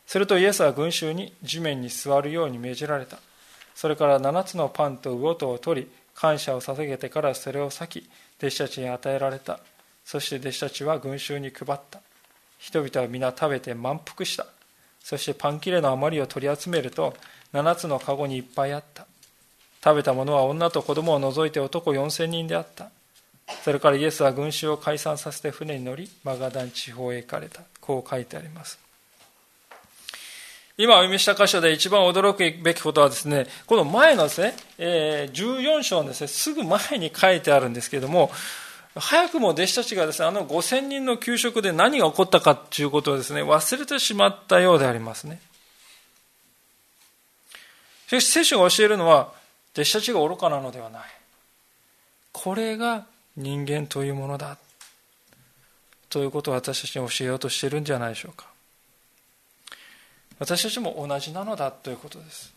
[0.05, 3.17] するとイエスは群衆に地面に座るように命じられた。
[3.73, 9.59] それから7つのパンと魚とを取り感謝を捧げてからそれを裂き弟子たちに与えられた。
[10.05, 12.01] そして弟子たちは群衆に配った。
[12.57, 14.45] 人々は皆食べて満腹した。
[15.01, 17.13] そしてパン切れの余りを取り集めると
[17.53, 19.05] 7つの籠にいっぱいあった。
[19.83, 22.89] 食べたものは女と子供を除いて男4000人であった。
[23.63, 27.61] それからイエスは群衆を解散させて船に乗りマガダン地方へ行かれた。
[27.81, 28.82] こう書いてあります。
[30.75, 38.31] 今お読みした箇所で一番驚くべきことはですね、この前のですね、えー、14章のですね、すぐ前に書いてあるんですけれども、
[38.95, 45.39] 早くも弟子たちがですね、あの5000人の給食で何が起こったかということをですね、忘れてしまったようでありますね。
[48.07, 49.31] しかし聖書が教えるのは、
[49.73, 51.01] 弟子たちが愚かなのではない。
[52.31, 53.05] これが
[53.35, 54.57] 人間というものだ。
[56.09, 58.52] ということを私たちに教えようとしているんじゃないでしょうか。
[60.39, 62.53] 私たちも同じなのだということです。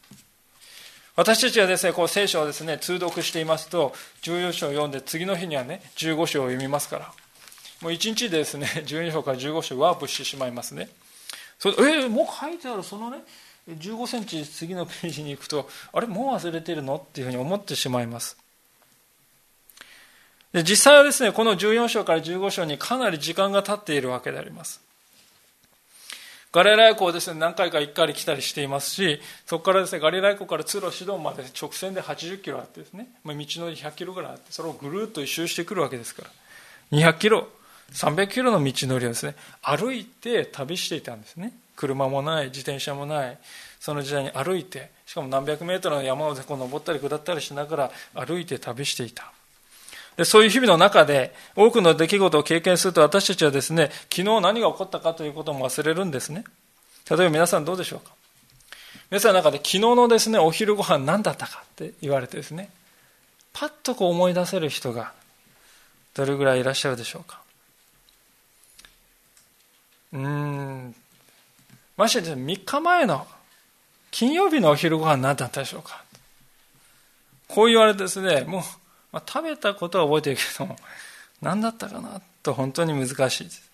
[1.16, 7.12] 私たちはですね、こう聖書をですね、通読していますと、14章を読んで、次の日にはね、15章を読みますから、
[7.80, 10.90] もう1日でですね、 12章から15章ワープしてしまいますね。
[11.58, 13.18] それえー、もう書いてある、そのね、
[13.68, 18.36] 15センチ次のページに行くと、あれ、もう忘れてるのっていうふうに思ってしまいます。
[20.52, 24.80] で実際はですね、この14章から15章にかなり時間が経っているわけであります。
[26.57, 36.31] ガリラヤ湖をですね、何回か行ったり来たりしていますし、そこからですね、ガリラヤ湖から通路シドンまで直線で80キロあってですね、まあ、道のり100キロぐらいあって、それをぐるっと一周してくるわけですから、
[36.99, 37.47] 200キロ、
[37.92, 41.53] 300キロの道のりをですね、歩いて旅していたんですね。
[41.77, 43.38] 車もない、自転車もない、
[43.79, 49.31] その時代に歩いて、しかも何百メートルの山をこう登ったり下ったりしながら歩いて旅していた。
[50.16, 56.44] でそういう日々の中で多くの出来事を経験すると私たちはですね、昨日何が起こったかということも忘れるんですね。
[57.11, 58.14] 例えば皆さんどうでしょうか？
[59.11, 62.70] 皆さんの中で昨日のですね、お昼ご飯何だったかって言われてですね、
[63.52, 65.12] パッとこう思い出せる人が
[66.14, 67.40] どれぐらいいらっしゃるでしょうか？
[70.12, 70.94] うーん、
[71.96, 73.26] まして3日前の
[74.11, 76.02] 金曜日のお昼ご飯何だったでしょうか？
[77.48, 78.62] こう言われてですね、もう
[79.16, 80.76] まあ、食べたことは覚えてるけども、
[81.40, 83.70] 何だったかなと本当に難しいです。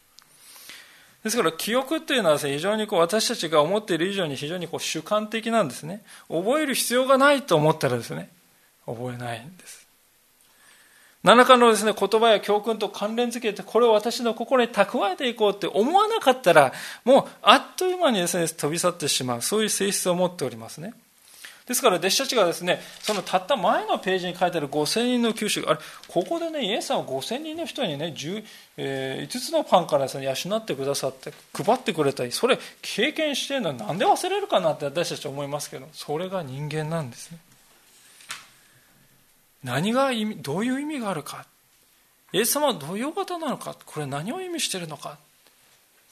[1.24, 6.05] ですから記憶っていうのは非常にこう私たちが思っている以上に非常にこう主観的なんですね。
[6.28, 8.31] 覚える必要がないと思ったらですね、
[8.87, 9.85] 覚えないんです。
[11.24, 16.72] 何らかのですね、言葉や教訓と関連づけて、これを私の心に蓄えていこうって思わなかったら、
[17.05, 20.94] もうあっという間にですね、飛び去ってしまう、そういう性質を持っておりますね。
[21.72, 28.14] ですから弟子たちがですね、そのたった前のページに書いてある5000人の給食、あれ、ここでね、イエスさんは5000人の人にね、
[28.76, 37.38] えー、5つのパンからですね、養ってくださって、配ってくれたり、それ経験してるのはなんで忘れるかなって私たちは思いますけど、それが人間なんですね。
[39.64, 41.46] 何が意味、どういう意味があるか。
[42.32, 43.76] イエス様はどういう方なのか。
[43.87, 45.18] これ何を意味してるのか。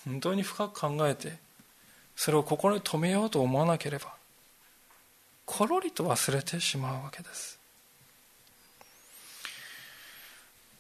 [0.07, 1.35] 本当に深く考えて、
[2.17, 4.20] それを心に留めようと思わなければ、
[5.51, 7.59] ころりと忘れてしまうわけです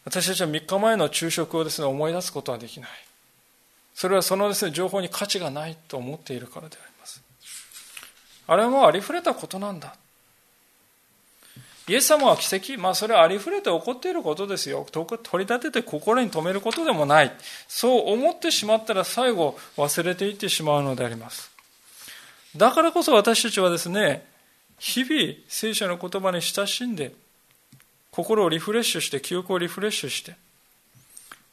[0.04, 2.90] 私たちは3日前の昼食をですね思い出すことはできない
[3.94, 7.22] それはそのですね情報に価値がないと思っているからであります
[8.46, 9.96] あれはもうありふれたことなんだ
[11.88, 14.87] イエス様は奇跡、まあそれはありふれて起こっていることですよ。
[14.92, 17.33] 取り立てて心に留めることでもない。
[17.66, 21.50] そう思ってしまったら最後忘れていってしまうのであります。
[22.56, 24.24] だからこそ私たちはですね、
[24.80, 27.12] 日々聖書の言葉に親しんで
[28.10, 30.34] 心をリフレッシュして記憶をリフレッシュして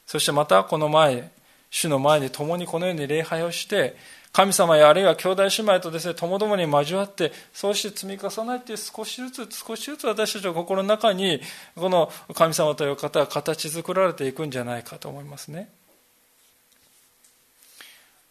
[0.06, 1.30] そしてまたこの前
[1.70, 3.98] 主の前に共にこのように礼拝をして
[4.32, 11.42] 神様やあるいは兄弟姉妹とですね共々に交わってそうして積み重ねて少しずつ少しずつ私たちの心の中に
[11.76, 15.70] この神様という方は形作られていくんじゃないかと思いますね。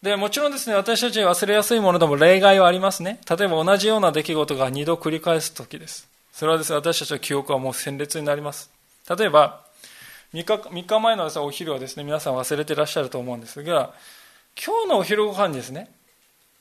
[0.01, 3.19] で、もちろんですね、私たちに忘れやすいものでも例外はありますね。
[3.27, 6.07] 例えば同じような出来事が2度繰り返す時です。
[6.31, 8.69] それはですね、私たちの記憶はもう鮮烈になります。
[9.09, 9.65] 例えば、
[10.33, 13.93] 3日 ,3 日前のです、ね、お昼はですね、皆さん忘れてらっしゃると思うんですが、
[14.55, 15.89] 今日のお昼ご飯にですね、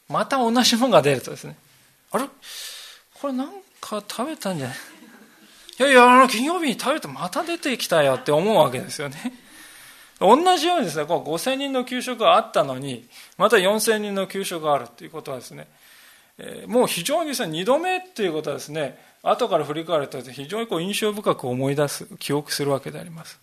[0.09, 1.57] また同じものが出るとですね、
[2.13, 2.25] あれ？
[3.21, 3.49] これなん
[3.81, 4.77] か食べたんじゃない？
[5.79, 9.35] いやいや、あの、金曜日に食べてまた出てきたよって思うわけですよね。
[10.19, 13.07] 同じようにですね、こう5000人の給食があったのに、
[13.37, 15.69] また4000人の給食があるということはですね、
[16.67, 23.39] もう非常にですね、2度目っていうことはですね、後から振り返ると非常にこう印象深く思い出す、記憶するわけであります。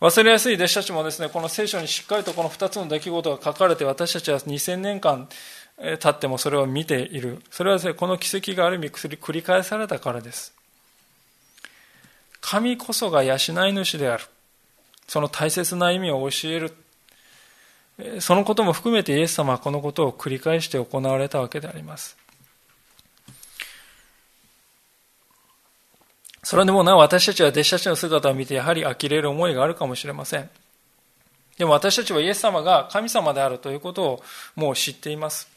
[0.00, 5.28] 忘れやすい弟子たちもですね、この聖書にしっかりとこの2つの出来事が書かれて、私たちは2000年間、
[5.78, 7.42] 立ってもそれを見ている。
[7.50, 10.54] それはですね、この奇跡がある意味繰り返されたからです。
[12.40, 13.38] 神こそが養い
[13.72, 14.24] 主である。
[15.10, 18.20] その大切な意味を教える。
[18.20, 22.16] そのことも含めてイエス様はこのことを繰り返して行われたわけであります。
[26.44, 30.48] それでもなお私たちは弟子たちの姿を見てやはり呆れる思いがあるかもしれません。
[31.58, 34.22] でも私たちはイエス様が神様であるということを
[34.54, 35.48] もう知っています。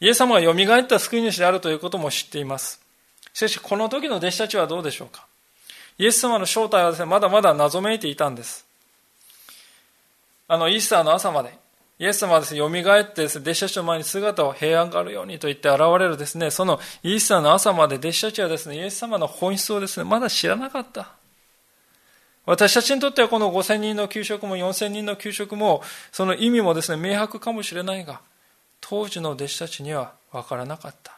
[0.00, 2.80] イエス様が蘇った救い主であるということも知っています。
[3.32, 5.24] しかし、この時の弟子たちはどうでしょうか？
[5.98, 8.66] イエス様の正体はですね、まだまだ謎めいていたんです。
[10.48, 11.58] あの、イースターの朝まで、
[11.98, 21.12] イエス様はですね、蘇ってですね、弟子たちの前に姿を平安があるようにと言って現れるですね、そのイースターの朝まで弟子たちはですね、イエス様の本質をですね、まだ知らなかった。
[22.44, 25.82] 私たちにとってはこの5000人の給食も4000人の給食も、
[26.12, 28.20] その意味もですね、明白かもしれないが、
[28.80, 31.12] 当時の弟子たちには分からなかった。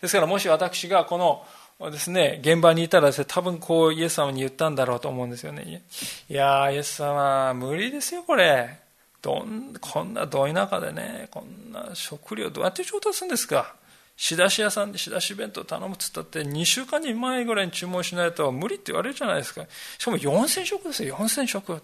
[0.00, 1.44] ですからもし私がこの
[1.80, 5.82] ですね、現場にいたらですね、多分こうイエス様に言ったんだろうと思うんですよね。
[6.28, 8.78] いやイエス様、無理ですよ、これ。
[9.20, 13.74] どん、こんなど田舎でね、こんな食料どうやって調達するんですか
[14.16, 19.66] 仕出し屋さんで仕出し弁当頼むっつったって2週間に前ぐらいに注文しないと無理って言われるじゃないですか。
[19.98, 21.82] しかも4000食ですよ、4000食。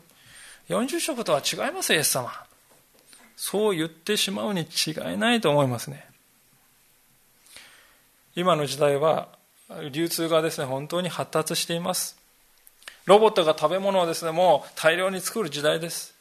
[0.68, 2.30] 40食とは違いますイエス様。
[3.36, 6.06] そう言ってしまうに違いないと思いますね。
[8.36, 9.28] 今の時代は
[9.92, 12.16] 流通がですね、本当に発達しています。
[13.06, 16.14] ロボットが食べ物をですね、もう大量に作る時代です。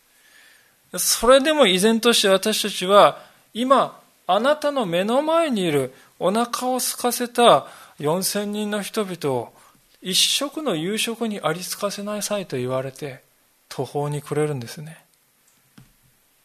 [0.97, 3.21] それでも依然として私たちは
[3.53, 7.67] 今あなたの目の前にいるお腹を空かせた
[7.99, 9.53] 4000人の人々を
[10.01, 13.21] 一食の夕食にありつかせなさいと言われて
[13.67, 14.97] 途方に暮れるんですね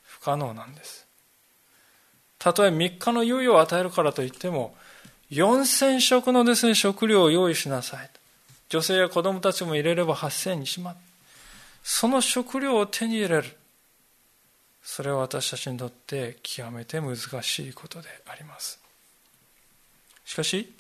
[0.03, 1.07] 不可能なんです
[2.39, 4.75] たとえ3日の猶予を与えるからといっても
[5.31, 8.11] 4000食のですね食料を用意しなさい。
[8.69, 10.97] 女性や子供たちも入れれば8000にしまう。
[11.83, 13.57] その食料を手に入れる。
[14.83, 18.79] それは私たちにとって極めて難しいことであります。
[20.25, 20.75] しかし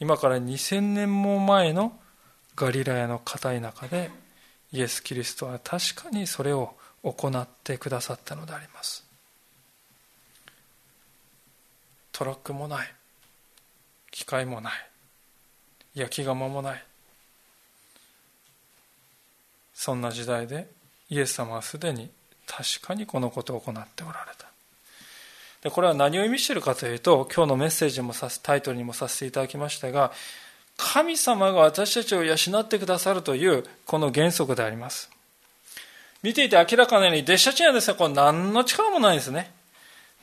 [0.00, 1.98] 今から2000年も前の
[2.54, 4.10] ガリラヤの片田舎で
[4.72, 9.04] イエス・キリストは確かにそれを行ってくださったのであります。
[12.12, 12.97] トラックもない。
[14.18, 14.72] 機械もない。
[15.94, 16.82] 焼き窯もない。
[19.74, 20.68] そんな時代で
[21.08, 22.10] イエス様はすでに
[22.44, 24.48] 確かにこのことを行っておられた。
[25.62, 30.10] でこれは何を意味しているかというと今日のメッセージもさタイトルにもさせていただきましたが
[30.76, 35.10] 神様が私たちを養ってくださるというこの原則であります。
[36.24, 39.52] 見ていて明らかなように弟子たちはですねこれ何の力もないですね。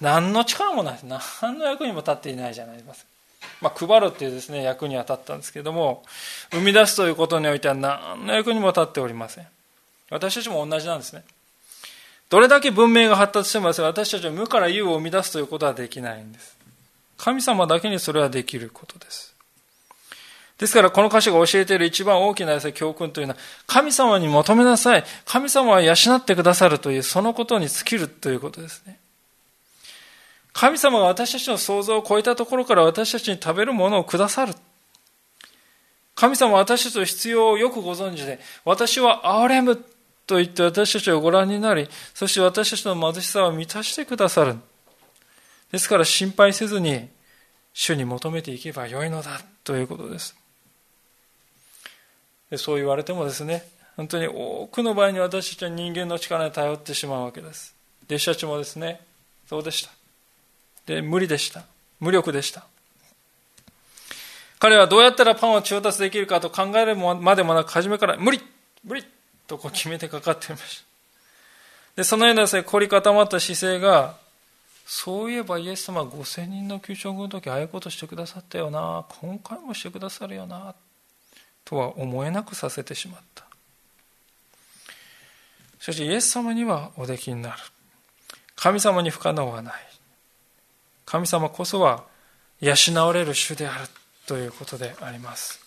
[0.02, 1.00] 何の力もない
[1.42, 3.15] 何の役にも立っていないじゃないですか。
[3.62, 6.04] まあ、配るっていうですね役には立ったんですけども
[6.52, 9.48] 生み出すということにおいては何の役にも立っておりません
[10.10, 11.24] 私たちも同じなんですね
[12.30, 16.58] どれだけ文明が発達しても私たちは無から有を生み出すということはできないんです。
[17.18, 19.34] 神様だけにそれはできることです。
[20.58, 25.04] ですからこの歌詞が教えている一番大きな教訓というのは神様に求めなさい。
[25.26, 28.98] 神様は養ってくださるというそのことに尽きるということですね。
[30.56, 34.54] 神様が私たちの想像を超えたところから私たちに食べるものをくださる。
[36.16, 39.76] 神様は私たちの必要をよくご存知で、私は憐れむ
[40.26, 44.56] と言って私たちをご覧になり、そして私たちの貧しさを満たしてくださる。
[45.74, 47.10] ですから心配せずに
[47.74, 50.38] 主に求めていけばよいのだということです。
[52.50, 57.76] でそう言われてもですね、本当に多くの場合に私たちは人間の力に頼ってしまうわけです。
[58.06, 59.02] 弟子たちもですね、
[59.50, 60.05] そうでした。
[60.86, 61.64] で、無理でした。
[62.00, 62.66] 無力でした。
[64.60, 68.42] 彼はどうやったらパンを調達できるかと考えるまでもなく、初めから無理
[68.84, 69.04] 無理
[69.48, 70.86] とこう決めてかかっていました。
[71.98, 74.16] で、そのようなですね、凝り固まった姿勢が、
[74.86, 80.76] そういえばイエス様は5000人の給食の時ああいうことしてくださったよな、今回もしてくださるよな、
[81.64, 83.46] とは思えなくさせてしまった。
[85.80, 87.58] しかしイエス様にはおできになる。
[88.56, 89.74] 神様に不可能はない。
[91.06, 92.04] 神様こそは
[92.60, 92.74] 養
[93.06, 93.88] われる主である
[94.28, 95.66] ということであります。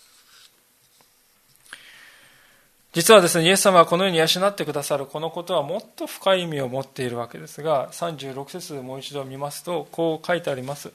[2.91, 10.91] 実はですね、イエス様はこのように養ってくださるこのことはもっと深い意味を持っているわけですが、36節もう一度見ますと、こう書いてあります。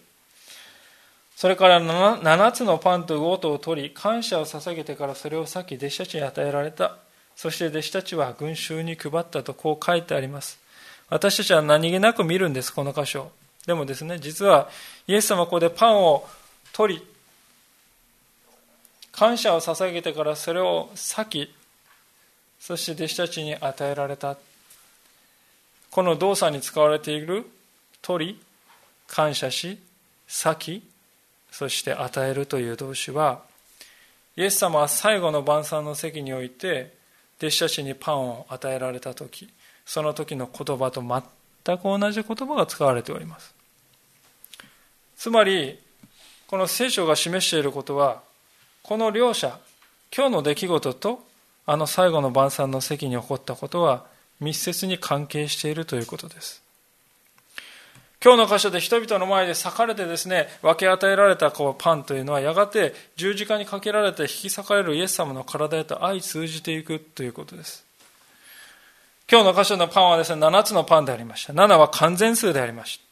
[1.36, 6.96] それから 7, つのパンと魚とを取り、感謝を捧げてからそれを裂き、弟子たちに与えられた。
[7.36, 10.58] そして弟子たちは群衆に配ったとこう書いてあります。
[11.08, 13.30] 私たちは何気なく見るんです、この箇所。
[13.66, 14.68] でもですね、実は
[15.06, 16.28] イエス様はここでパンを
[16.72, 17.02] 取り、
[19.12, 21.54] 感謝を捧げてからそれを裂き、
[22.60, 24.36] そして弟子たちに与えられた。
[25.90, 27.46] この動作に使われている
[28.02, 28.40] 取り、
[29.06, 29.78] 感謝し、
[30.26, 30.82] 裂き、
[31.52, 33.42] そして与えるという動詞は、
[34.36, 36.92] イエス様は最後の晩餐の席において、
[37.38, 39.48] 弟子たちにパンを与えられた時、
[39.86, 43.53] その時の言葉と全く同じ言葉が使われております。
[45.16, 45.78] つまり、
[46.46, 48.22] この聖書が示していることは、
[48.82, 49.58] この両者、
[50.14, 51.26] 今日の出来事と、
[51.66, 54.06] あの最後の晩餐の席に起こったことは、
[54.40, 56.62] 密接に関係しているということです。
[58.22, 67.84] 今日の箇所で人々の前で裂かれてですね、分け与えられたこうパンというのは、やがて十字架にかけられて引き裂かれるイエス様の体へと相通じていくということです。
[69.30, 71.52] 今日の箇所のパンはですね、7つのパンでありました。
[71.52, 73.03] 7は完全数でありました。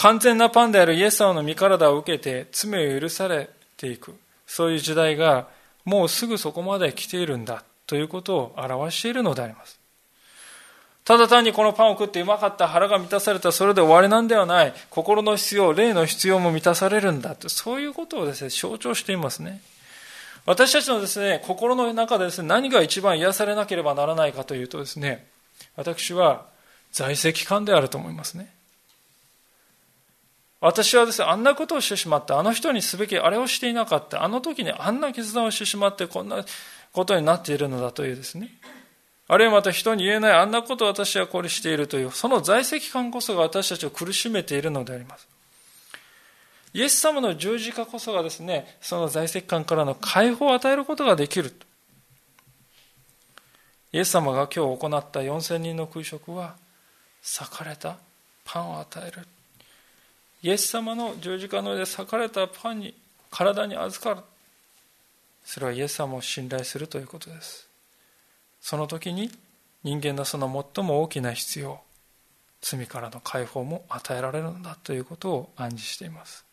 [0.00, 4.14] 完全なパンであるイエス様の身体を受けて罪を許されていく。
[4.46, 5.48] そういう時代が
[5.84, 9.78] もうすぐそこまで来ているんだということを表しているのであります。
[11.04, 14.72] ただ単にこのパンを食ってうまかった、腹が満たされた、それで終わりなんではない。
[14.88, 19.60] 心の必要、霊の必要も満たされるんだと、そういうことをですね、象徴していますね。
[20.46, 25.26] 私たちのですね、心の中でですね、何が一番癒されなければならないかというとですね、
[25.76, 26.46] 私は
[26.90, 28.59] 在籍感であると思いますね。
[30.60, 36.44] 私はですね、あんなことをしてしまった、あの人にすべきあれをしていなかった、あの時にあんな決断をしてしまって、こんな
[36.92, 38.50] ことになっているのだというですね、
[39.26, 45.28] あるいはまた人に言えないあんなことを私はこれしているという、その在籍感こそが私たちを苦しめているのであります。
[46.72, 51.54] イエス様の十字架こそがですね、その在籍感からの解放を与えることができる。
[53.92, 56.56] イエス様が今日行った4000人の空食は、
[57.22, 57.96] 裂かれた
[58.44, 59.26] パンを与える。
[60.42, 62.94] イエス様の十字架の上で裂かれたパンに
[63.30, 64.26] 体に預かる。
[65.44, 67.68] それはイエス様を信頼するということです。
[68.60, 69.30] その時に
[69.82, 71.80] 人間のその最も大きな必要
[72.60, 76.44] 罪からの解放も与えられるんだということを暗示しています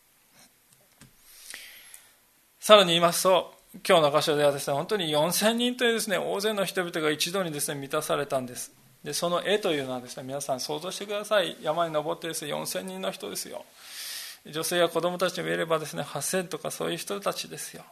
[2.60, 3.54] さらに言いますと
[3.86, 8.72] 今日の箇所ではですね本当に4000人というですね大勢の人々が一度にですね満たされたんです
[9.04, 13.64] でその絵というのはですね皆さん想像してください山に登ってですね4000人の人ですよ
[14.46, 17.84] 女性や子供たちもいればですね8000とかそういう人たちですよ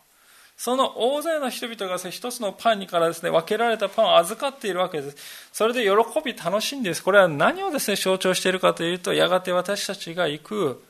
[0.56, 5.16] その大勢の人々が一つのパンにからですね、分けられたパンを預かっているわけです。
[5.52, 5.90] それで喜
[6.24, 7.04] び楽しんでです。
[7.04, 10.82] これは何をですね、象徴しているかというと、やがて私たちが行く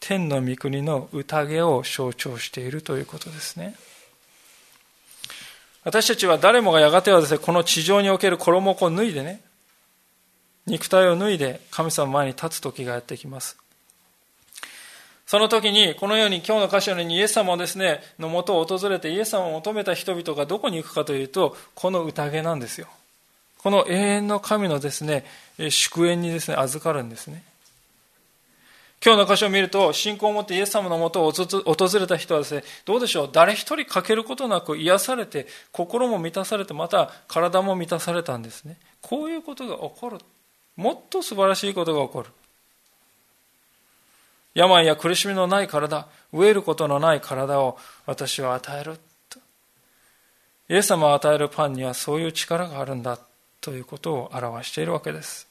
[0.00, 3.76] 天の御国の宴を象徴しているということですね。
[5.84, 9.40] 私たちは誰もがやがてはですね、この地上における衣を脱いでね、
[10.66, 13.56] 肉体を脱いで神様前に立つ時がやってきます。
[15.26, 22.88] その時に、このように今日の箇所にイエス様をですね、のもとを訪れてイエス様を求めた人々がどこに行くかというと、この宴なんですよ。
[23.58, 25.24] この永遠の神のですね、
[25.70, 27.42] 祝宴にですね、預かるんですね。
[29.02, 38.76] 今日の箇所を見ると、信仰を持ってイエス様のもとを訪れた人はですね、どうでしょう、誰一人欠けることなく癒されて、心も満たされて、また体も満たされたんですね。
[39.00, 40.18] こういうことが起こる。
[40.76, 42.30] もっと素晴らしいことが起こる。
[44.54, 48.98] 病や苦しみのない体、飢えることのない体を私は与える。
[50.68, 53.18] イエス様を与えるパンにはそういう力があるんだ
[53.60, 55.48] ということを表しているわけです。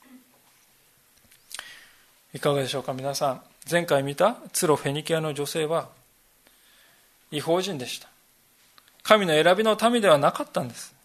[2.34, 3.42] いかがでしょうか皆さん。
[3.70, 5.90] 前回見たツロフェニキアの女性は
[7.32, 8.08] 違法人でした。
[9.04, 10.96] 神の選びの民ではなかったんです。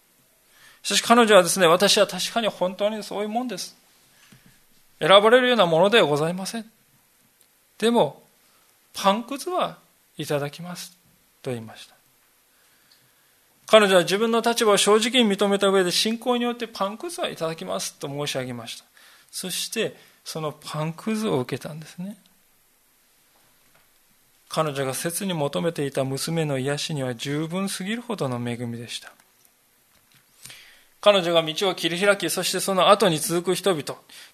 [0.83, 3.77] しかし彼女はですね、私は確かに本当にそういうもんです。
[5.01, 6.71] 選ばれるようなものではございません。
[7.79, 8.23] でも、
[8.95, 9.79] パンくずは
[10.17, 10.97] いただきます
[11.43, 11.95] と言いました。
[13.67, 18.85] 彼女は自分の立場を正直に認めた上で信仰によってパンくずはいただきますと申し上げました。
[19.31, 19.95] そして
[20.25, 22.17] そのパンくずを受けたんですね。
[24.49, 29.13] 彼女が切に求めていた娘の癒しには十分すぎるほどの恵みでした。
[31.01, 33.83] 彼女が道を切り開き、そしてその後に続く人々。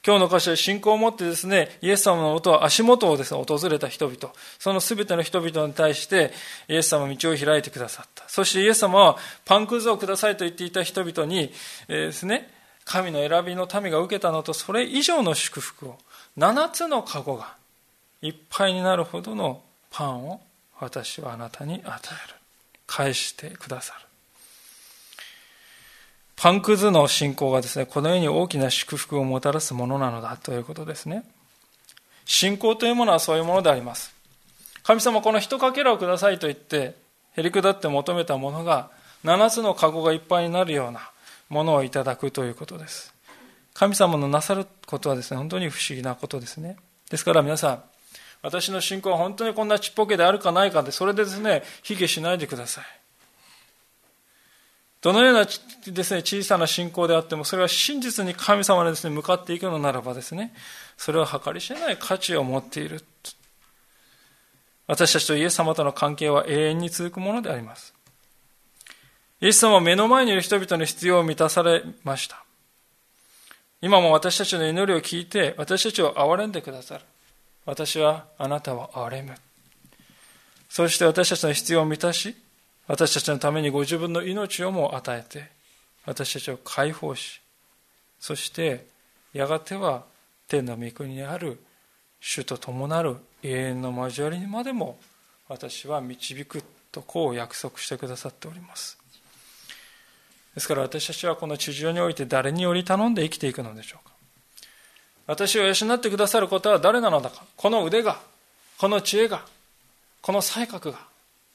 [0.04, 4.32] 今日の箇所で信仰を持ってですね、イエス様の音を足元をですね、訪れた人々。
[4.58, 6.32] その全ての人々に対して、
[6.68, 8.24] イエス様は道を開いてくださった。
[8.28, 11.52] そしてイエス様は、パンくずをくださいと言っていた人々に、
[11.88, 12.50] えー、ですね、
[12.86, 15.98] 神の選びの民が受けたのと、それ以上の祝福を、
[16.38, 17.54] 7つの籠が
[18.22, 20.40] いっぱいになるほどのパンを
[20.80, 22.34] 私はあなたに与える。
[22.86, 24.13] 返してくださる。
[26.44, 31.24] パンくずの信仰がですね、この世に大きな祝福をもたらすものなのだということですね。
[32.26, 34.14] 信仰というものはそういうものであります。
[34.82, 36.96] 神様この一かけらをくださいと言って、
[37.34, 38.90] へりくだって求めたものが、
[39.22, 41.10] 七つの籠がいっぱいになるような
[41.48, 43.14] ものをいただくということです。
[43.72, 46.76] 神様のなさることはですね、本当に不思議なことですね。
[47.08, 47.82] ですから皆さん、
[48.42, 52.84] 私の信仰は本当にこんなちっぽけであるかないかで、それでですね、卑下しないでください。
[55.04, 60.54] どのようなですね、小さな信仰であっても、それは真実に神様にですね、向かっていくのならばですね、
[60.96, 63.04] それは計り知れない価値を持っている。
[64.86, 67.92] 私たちとイエス様との関係は永遠に続くものであります。
[69.42, 72.42] イエス様は目の前にいる人々の必要を満たされました。
[73.82, 77.04] 今も私たちの祈りを聞いて、私たちを憐れんでくださる。
[77.66, 79.34] 私はあなたを憐れむ。
[80.70, 82.34] そして私たちの必要を満たし、
[82.86, 85.50] 私たちのためにご自分の命をも与えて、
[86.06, 87.40] 私たちを解放し、
[88.20, 88.86] そして
[89.32, 90.04] やがては
[90.48, 91.58] 天の御国にある
[92.20, 94.98] 主と共なる永遠の交わりにまでも
[95.48, 98.98] 私は導くとこう約束してくださっております。
[100.54, 104.14] ですから私たちはこの地上において誰により頼んで生きていくのでしょうか。
[105.26, 107.44] 私を養ってくださることは誰なのだか。
[107.56, 108.20] この腕が、
[108.78, 109.44] この知恵が、
[110.20, 110.98] この才覚が、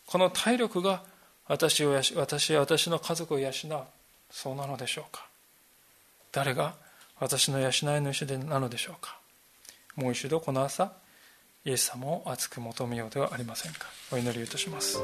[0.05, 1.03] この体力が
[1.49, 3.53] 私を私や私の家族を養う。
[4.31, 5.25] そうなのでしょうか。
[6.31, 6.75] 誰が？
[7.19, 9.17] 私の養い主でなのでしょうか。
[9.95, 10.93] もう一度この朝
[11.65, 13.87] イエス様を熱く求めようではありませんか。
[14.11, 14.99] お祈りいたします。